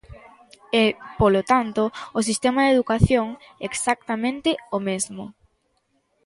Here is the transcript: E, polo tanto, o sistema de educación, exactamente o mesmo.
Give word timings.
E, 0.83 0.85
polo 1.19 1.41
tanto, 1.51 1.83
o 2.19 2.19
sistema 2.29 2.61
de 2.63 2.71
educación, 2.75 3.27
exactamente 3.69 4.49
o 4.77 4.79
mesmo. 4.87 5.23